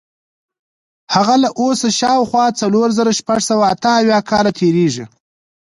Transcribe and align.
هغه 1.15 1.35
له 1.43 1.49
اوسه 1.61 1.87
شاوخوا 1.99 2.45
څلور 2.61 2.87
زره 2.97 3.11
شپږ 3.19 3.39
سوه 3.49 3.63
اته 3.73 3.89
اویا 3.99 4.19
کاله 4.29 4.51
تېرېږي. 4.59 5.05